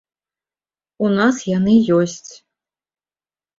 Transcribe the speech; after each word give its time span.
У 1.05 1.11
нас 1.19 1.35
яны 1.57 1.73
ёсць. 1.99 2.27